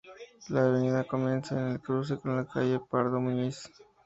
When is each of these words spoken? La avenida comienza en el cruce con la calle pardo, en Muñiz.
La 0.49 0.65
avenida 0.65 1.03
comienza 1.03 1.53
en 1.55 1.73
el 1.73 1.79
cruce 1.79 2.17
con 2.17 2.35
la 2.35 2.47
calle 2.47 2.81
pardo, 2.89 3.17
en 3.19 3.23
Muñiz. 3.23 3.69